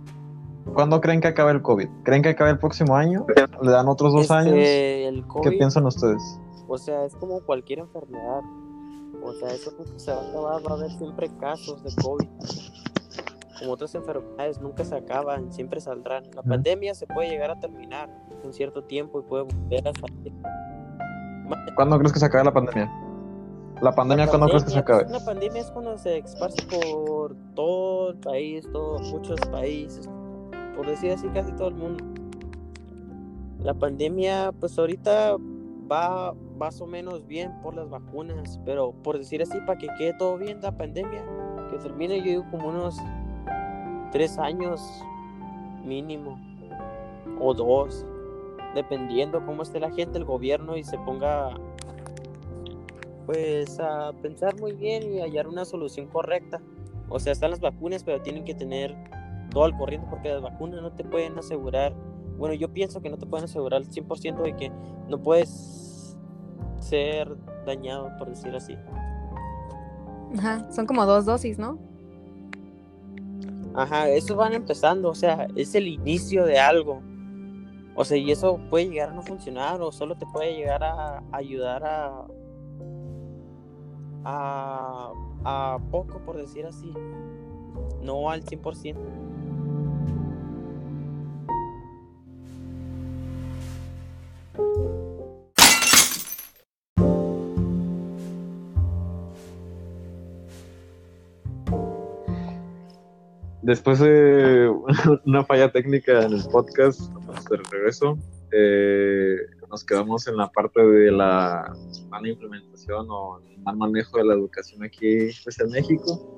[0.74, 1.88] cuándo creen que acabe el COVID?
[2.04, 3.26] ¿Creen que acabe el próximo año?
[3.62, 4.54] ¿Le dan otros dos Este, años?
[4.56, 6.40] el COVID, ¿Qué piensan ustedes?
[6.68, 8.40] O sea, es como cualquier enfermedad.
[9.22, 12.28] O sea, eso se va a acabar, va a haber siempre casos de COVID.
[13.58, 16.24] Como otras enfermedades, nunca se acaban, siempre saldrán.
[16.34, 18.10] La pandemia se puede llegar a terminar
[18.42, 20.32] en cierto tiempo y puede volver a salir.
[21.76, 22.90] ¿Cuándo crees que se acabe la pandemia?
[23.84, 25.04] ¿La pandemia La cuándo crees que se acabe?
[25.04, 30.08] Una pandemia es cuando se esparce por todo el país, todo, muchos países,
[30.74, 32.02] por decir así, casi todo el mundo.
[33.58, 35.36] La pandemia, pues ahorita
[35.92, 40.14] va más o menos bien por las vacunas, pero por decir así, para que quede
[40.14, 41.22] todo bien la pandemia,
[41.70, 42.96] que termine yo digo como unos
[44.12, 44.80] tres años
[45.84, 46.40] mínimo,
[47.38, 48.06] o dos,
[48.74, 51.50] dependiendo cómo esté la gente, el gobierno y se ponga
[53.26, 56.60] pues a pensar muy bien y hallar una solución correcta.
[57.08, 58.94] O sea, están las vacunas, pero tienen que tener
[59.50, 61.94] todo al corriente porque las vacunas no te pueden asegurar,
[62.38, 64.72] bueno, yo pienso que no te pueden asegurar el 100% de que
[65.08, 66.16] no puedes
[66.80, 68.76] ser dañado, por decir así.
[70.36, 71.78] Ajá, son como dos dosis, ¿no?
[73.74, 77.00] Ajá, eso van empezando, o sea, es el inicio de algo.
[77.96, 81.22] O sea, y eso puede llegar a no funcionar o solo te puede llegar a
[81.32, 82.24] ayudar a
[84.24, 85.12] a,
[85.44, 86.92] a poco, por decir así.
[88.02, 88.96] No al 100%.
[103.64, 104.70] Después de
[105.24, 107.00] una falla técnica en el podcast,
[107.50, 108.18] de regreso,
[108.52, 109.36] eh,
[109.70, 111.74] nos quedamos en la parte de la
[112.14, 116.36] mala implementación o mal manejo de la educación aquí pues, en México.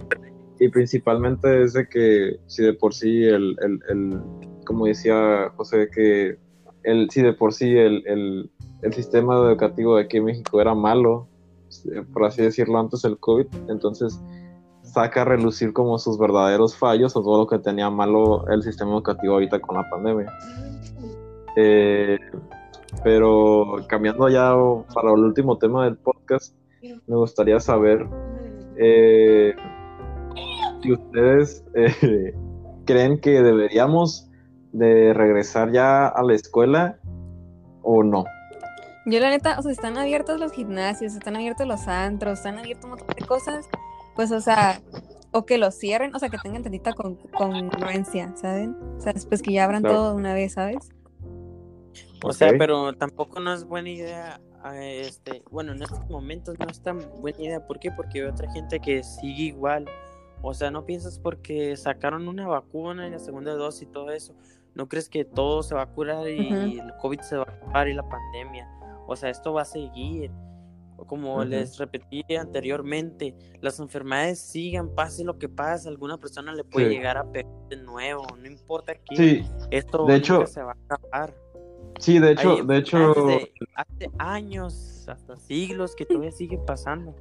[0.59, 4.21] Y principalmente es de que si de por sí el, el, el
[4.65, 6.39] como decía José, que
[6.83, 8.51] el, si de por sí el,
[8.83, 11.29] el sistema educativo de aquí en México era malo,
[12.13, 14.19] por así decirlo, antes del COVID, entonces
[14.83, 18.93] saca a relucir como sus verdaderos fallos o todo lo que tenía malo el sistema
[18.93, 20.33] educativo ahorita con la pandemia.
[21.57, 22.19] Eh,
[23.03, 24.55] pero cambiando ya
[24.95, 26.55] para el último tema del podcast,
[27.07, 28.07] me gustaría saber
[28.79, 29.55] eh,
[30.83, 32.35] si ustedes eh,
[32.85, 34.31] creen que deberíamos
[34.73, 36.99] de regresar ya a la escuela
[37.83, 38.25] o no.
[39.07, 42.85] Yo la neta, o sea, están abiertos los gimnasios, están abiertos los antros, están abiertos
[42.85, 43.69] un montón de cosas,
[44.17, 44.81] pues, o sea,
[45.33, 48.77] o que los cierren, o sea, que tengan tantita con, congruencia, ¿saben?
[48.99, 49.97] O sea, después que ya abran Claro.
[49.97, 50.91] todo de una vez, ¿sabes?
[52.23, 54.41] O sea, pero tampoco no es buena idea,
[54.73, 57.67] eh, este, bueno, en estos momentos no es tan buena idea.
[57.67, 57.91] ¿Por qué?
[57.93, 59.87] Porque hay otra gente que sigue igual.
[60.43, 64.35] O sea, no piensas porque sacaron una vacuna y la segunda dosis y todo eso.
[64.75, 67.89] ¿No crees que todo se va a curar y el COVID se va a acabar
[67.89, 68.69] y la pandemia?
[69.07, 70.31] O sea, esto va a seguir.
[71.07, 76.89] Como les repetí anteriormente, las enfermedades sigan, pase lo que pase, alguna persona le puede
[76.89, 76.95] Sí.
[76.97, 80.95] llegar a pegar de nuevo, no importa qué, Sí, esto de hecho- se va a
[80.95, 81.35] acabar.
[81.99, 87.15] Sí, de hecho, de hecho, enfermedades de hace años, hasta siglos, que todavía sigue pasando.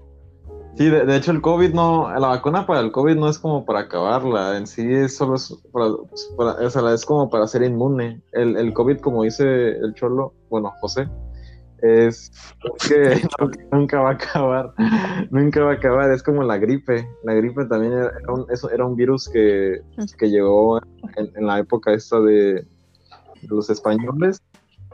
[0.75, 3.65] Sí, de, de hecho el COVID no, la vacuna para el COVID no es como
[3.65, 5.87] para acabarla, en sí es solo es para,
[6.37, 8.21] para- o sea, es como para ser inmune.
[8.33, 11.07] El, el COVID, como dice el cholo, bueno, José,
[11.81, 12.31] es
[12.87, 13.21] que
[13.71, 14.73] nunca, va a acabar,
[15.31, 17.07] nunca va a acabar, es como la gripe.
[17.23, 19.81] La gripe también era un, eso era un virus que,
[20.17, 22.67] que llegó en, en la época esta de
[23.43, 24.41] los españoles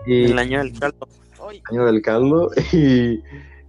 [0.06, 1.08] y El año del caldo.
[1.70, 3.22] Año del caldo y,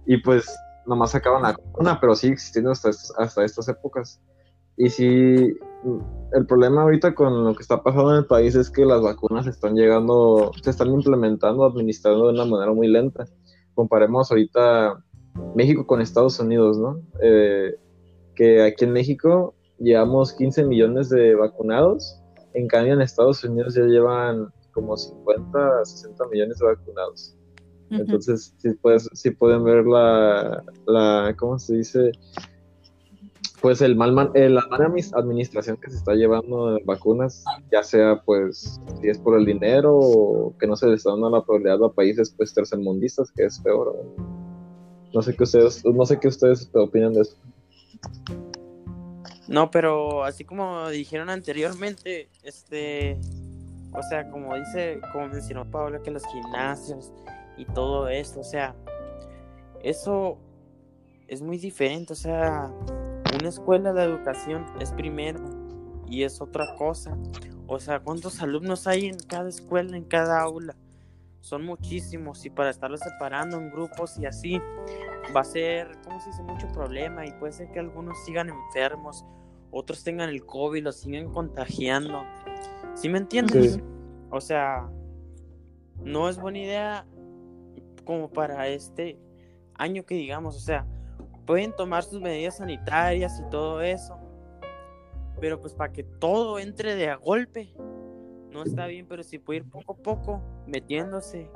[0.05, 0.45] y pues
[0.85, 4.21] nomás sacaban la vacuna, pero sigue existiendo hasta, hasta estas épocas.
[4.75, 5.57] Y sí,
[6.33, 9.45] el problema ahorita con lo que está pasando en el país es que las vacunas
[9.45, 13.25] están llegando, se están implementando, administrando de una manera muy lenta.
[13.75, 15.03] Comparemos ahorita
[15.55, 16.99] México con Estados Unidos, ¿no?
[17.21, 17.75] Eh,
[18.35, 22.19] que aquí en México llevamos 15 millones de vacunados,
[22.53, 27.37] en cambio en Estados Unidos ya llevan como 50, 60 millones de vacunados.
[27.89, 32.11] Entonces, sí, pues, sí pueden ver la, la, ¿cómo se dice?
[33.61, 38.21] Pues el mal, eh, la mala administración que se está llevando de vacunas, ya sea
[38.25, 41.81] pues si es por el dinero o que no se les está dando la prioridad
[41.81, 43.95] a países pues tercermundistas, que es peor.
[45.13, 47.37] No sé qué ustedes, no sé qué ustedes opinan de eso.
[49.47, 53.17] No, pero así como dijeron anteriormente, este,
[53.93, 57.11] o sea, como dice, como mencionó Pablo, que los gimnasios
[57.57, 58.75] y todo esto, o sea,
[59.81, 60.37] eso
[61.27, 62.71] es muy diferente, o sea,
[63.39, 65.39] una escuela de educación es primero
[66.07, 67.17] y es otra cosa.
[67.67, 70.75] O sea, ¿cuántos alumnos hay en cada escuela, en cada aula?
[71.41, 74.61] Son muchísimos y para estarlos separando en grupos y así
[75.35, 79.25] va a ser, como se dice, mucho problema y puede ser que algunos sigan enfermos,
[79.71, 82.23] otros tengan el COVID, los sigan contagiando.
[82.95, 83.79] ¿Sí me entiendes?
[84.29, 84.89] O sea,
[86.01, 87.05] no es buena idea
[88.05, 89.17] como para este
[89.75, 90.85] año que digamos, o sea,
[91.45, 94.17] pueden tomar sus medidas sanitarias y todo eso,
[95.39, 97.73] pero pues para que todo entre de a golpe,
[98.51, 101.49] no está bien, pero si puede ir poco a poco metiéndose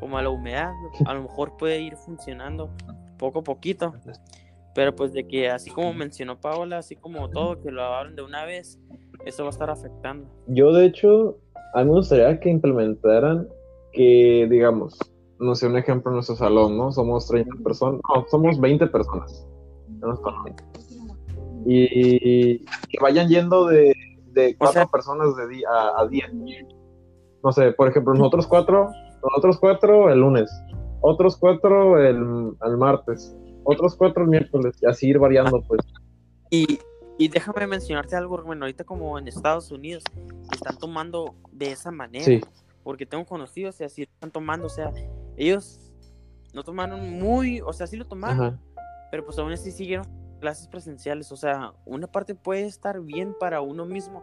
[0.00, 0.72] como a la humedad,
[1.06, 2.70] a lo mejor puede ir funcionando
[3.18, 3.94] poco a poquito.
[4.74, 8.22] Pero pues de que así como mencionó Paola, así como todo, que lo abran de
[8.22, 8.80] una vez,
[9.24, 10.26] eso va a estar afectando.
[10.46, 11.38] Yo de hecho,
[11.74, 13.48] a mí me gustaría que implementaran
[13.92, 14.98] que, digamos,
[15.38, 16.92] no sé, un ejemplo en nuestro salón, ¿no?
[16.92, 19.46] Somos 30 personas, no, somos 20 personas.
[21.66, 23.94] Y que vayan yendo de,
[24.32, 26.32] de cuatro personas de día a, 10.
[27.42, 28.90] No sé, por ejemplo, nosotros cuatro,
[29.22, 30.50] nosotros cuatro el lunes,
[31.00, 35.80] otros cuatro el, el martes, otros cuatro el miércoles, y así ir variando, pues.
[36.50, 36.78] Y,
[37.18, 40.02] y déjame mencionarte algo, bueno, ahorita como en Estados Unidos
[40.52, 42.24] están tomando de esa manera.
[42.24, 42.40] Sí.
[42.82, 44.92] Porque tengo conocidos y así están tomando, o sea,
[45.36, 45.92] ellos
[46.52, 48.60] no tomaron muy, o sea, sí lo tomaron,
[49.10, 50.06] pero pues aún así siguieron
[50.40, 54.22] clases presenciales, o sea, una parte puede estar bien para uno mismo,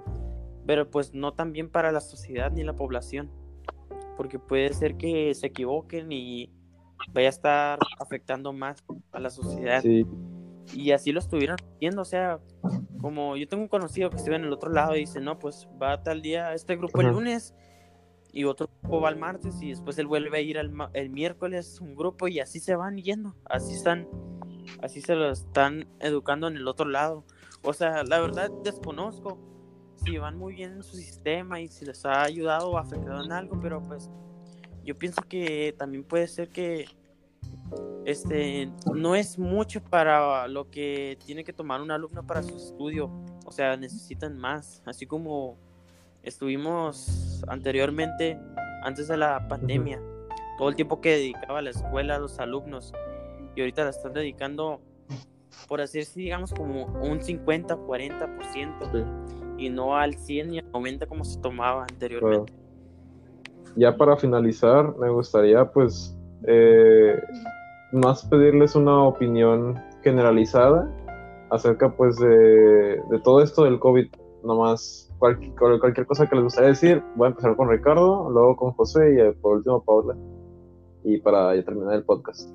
[0.67, 3.31] pero pues no tan bien para la sociedad ni la población,
[4.15, 6.51] porque puede ser que se equivoquen y
[7.11, 9.83] vaya a estar afectando más a la sociedad.
[10.73, 12.39] Y así lo estuvieron haciendo, o sea,
[13.01, 15.67] como yo tengo un conocido que estuvo en el otro lado y dice, no, pues
[15.81, 17.53] va tal día este grupo el lunes
[18.31, 21.95] y otro grupo va el martes y después él vuelve a ir el miércoles un
[21.95, 24.07] grupo y así se van yendo, así están,
[24.81, 27.25] así se lo están educando en el otro lado.
[27.63, 29.37] O sea, la verdad desconozco
[30.03, 33.31] si van muy bien en su sistema y si les ha ayudado o afectado en
[33.31, 34.09] algo, pero pues
[34.83, 36.85] yo pienso que también puede ser que
[38.05, 43.11] este no es mucho para lo que tiene que tomar un alumno para su estudio,
[43.45, 45.57] o sea, necesitan más, así como
[46.23, 48.39] estuvimos anteriormente,
[48.83, 50.01] antes de la pandemia,
[50.57, 52.93] todo el tiempo que dedicaba a la escuela, a los alumnos,
[53.55, 54.81] y ahorita la están dedicando,
[55.67, 61.05] por así decirlo, digamos, como un 50, 40%, y no al 100 y al 90
[61.05, 62.53] como se tomaba anteriormente.
[63.75, 67.21] Ya para finalizar, me gustaría, pues, eh,
[67.91, 70.89] más pedirles una opinión generalizada
[71.49, 74.07] acerca, pues, de, de todo esto del COVID,
[74.43, 78.71] nomás cualquier, cualquier cosa que les gustaría decir, voy a empezar con Ricardo, luego con
[78.71, 80.15] José y eh, por último Paula.
[81.03, 82.49] Y para terminar el podcast.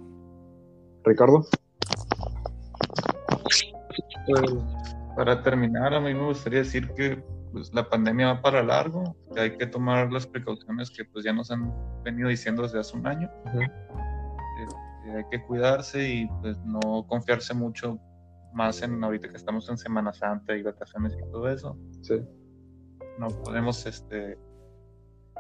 [1.05, 1.45] Ricardo.
[4.27, 4.55] Pues,
[5.17, 7.23] para terminar, a mí me gustaría decir que
[7.53, 11.33] pues, la pandemia va para largo, que hay que tomar las precauciones que pues ya
[11.33, 11.73] nos han
[12.03, 13.31] venido diciendo desde hace un año.
[15.17, 17.99] Hay que cuidarse y pues no confiarse mucho
[18.53, 21.79] más en ahorita que estamos en Semana Santa y vacaciones y todo eso.
[22.03, 22.23] Sí
[23.19, 24.39] no podemos este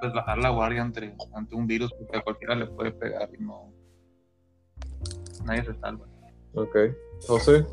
[0.01, 3.43] pues bajar la guardia ante, ante un virus porque a cualquiera le puede pegar y
[3.43, 3.73] no
[5.45, 6.07] nadie se salva.
[6.55, 6.77] Ok.
[7.27, 7.65] José.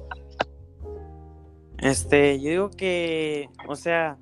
[1.80, 4.18] Este, yo digo que, o sea,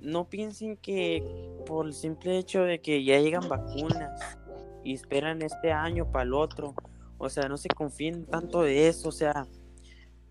[0.00, 1.22] no piensen que
[1.66, 4.38] por el simple hecho de que ya llegan vacunas
[4.84, 6.74] y esperan este año para el otro,
[7.18, 9.46] o sea, no se confíen tanto de eso, o sea,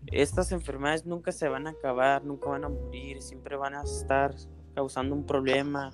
[0.06, 4.34] estas enfermedades nunca se van a acabar, nunca van a morir, siempre van a estar
[4.74, 5.92] causando un problema.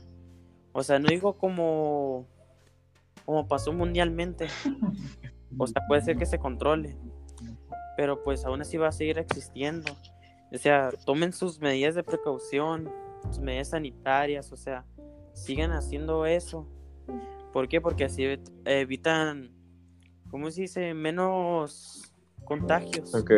[0.72, 2.26] O sea, no digo como,
[3.24, 4.48] como pasó mundialmente.
[5.58, 6.96] O sea, puede ser que se controle,
[7.96, 9.92] pero pues aún así va a seguir existiendo.
[10.52, 12.88] O sea, tomen sus medidas de precaución,
[13.28, 14.84] sus medidas sanitarias, o sea,
[15.32, 16.68] sigan haciendo eso.
[17.52, 17.80] ¿Por qué?
[17.80, 18.24] Porque así
[18.64, 19.50] evitan,
[20.30, 20.94] ¿cómo se dice?
[20.94, 22.12] Menos
[22.44, 23.14] contagios.
[23.14, 23.30] Ok.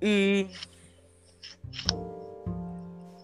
[0.00, 0.46] Y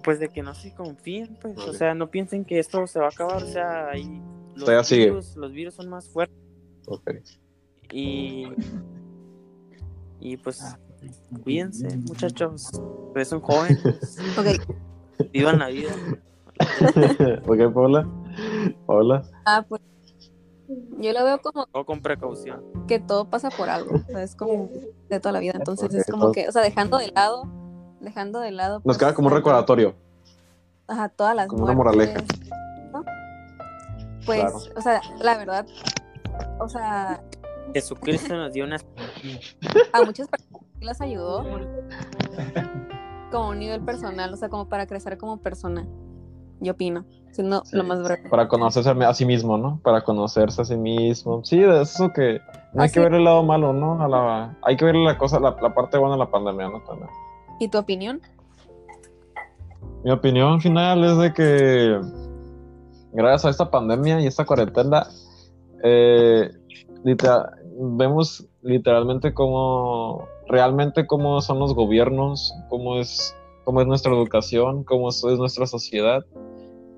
[0.02, 3.06] pues de que no se confíen, pues, o sea, no piensen que esto se va
[3.06, 4.20] a acabar, o sea, hay
[4.54, 6.36] los virus, los virus son más fuertes
[6.86, 7.10] Ok.
[7.92, 8.48] y
[10.20, 10.76] y pues
[11.42, 12.70] cuídense muchachos
[13.14, 15.94] pues son jóvenes Ok, vivan la vida
[17.46, 18.06] ok, Paula.
[18.86, 19.22] Paula.
[19.44, 19.80] ah, pues
[20.98, 24.34] yo lo veo como o con precaución que todo pasa por algo, o sea, es
[24.34, 24.70] como
[25.08, 27.44] de toda la vida, entonces es como todo- que, o sea, dejando de lado,
[28.00, 28.76] dejando de lado.
[28.76, 29.94] Nos pues, queda como un recordatorio.
[30.88, 32.20] Ajá, todas las como una moraleja.
[32.92, 33.04] ¿no?
[34.26, 34.58] Pues, Claro.
[34.76, 35.66] o sea, la verdad,
[36.58, 37.22] o sea,
[37.74, 38.76] Jesucristo nos dio una
[39.92, 41.44] a muchas personas las ayudó
[43.30, 45.86] como un nivel personal, o sea, como para crecer como persona,
[46.60, 47.76] yo opino, siendo Sí.
[47.76, 48.28] lo más breve.
[48.30, 49.80] Para conocerse a sí mismo, ¿no?
[49.82, 51.42] Para conocerse a sí mismo.
[51.44, 52.40] Sí, eso que
[52.72, 54.02] no hay que ver el lado malo, ¿no?
[54.02, 56.80] A la, hay que ver la cosa, la, la parte buena de la pandemia, ¿no?
[56.82, 57.08] También.
[57.58, 58.20] ¿Y tu opinión?
[60.04, 62.00] Mi opinión final es de que
[63.12, 65.06] gracias a esta pandemia y esta cuarentena,
[65.84, 66.50] eh,
[67.04, 74.84] literal- vemos literalmente cómo, realmente cómo son los gobiernos, cómo es, cómo es nuestra educación,
[74.84, 76.24] cómo es, es nuestra sociedad.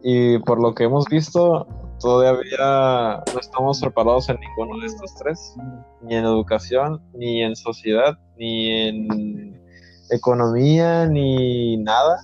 [0.07, 1.67] Y por lo que hemos visto,
[1.99, 5.57] todavía no estamos preparados en ninguno de estos tres,
[6.03, 9.61] ni en educación, ni en sociedad, ni en
[10.11, 12.21] economía, ni nada.